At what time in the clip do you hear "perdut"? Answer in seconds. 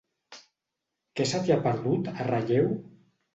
1.67-2.09